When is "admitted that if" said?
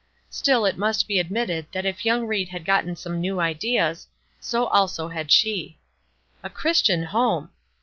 1.19-2.03